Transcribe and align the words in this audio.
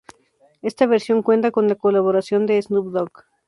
Esta 0.63 0.87
versión 0.87 1.21
cuenta 1.21 1.51
con 1.51 1.71
colaboración 1.75 2.47
de 2.47 2.59
Snoop 2.59 2.87
Dogg. 2.91 3.11